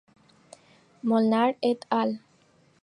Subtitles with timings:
[1.11, 2.19] Molnar "et al".